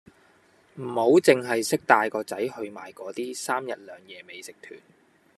[0.79, 4.79] 唔好淨係識帶個仔去埋嗰啲三日兩夜美食團